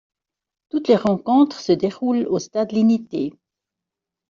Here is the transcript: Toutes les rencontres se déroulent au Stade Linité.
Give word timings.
Toutes 0.69 0.87
les 0.87 0.95
rencontres 0.95 1.59
se 1.59 1.71
déroulent 1.73 2.25
au 2.27 2.39
Stade 2.39 2.71
Linité. 2.71 3.35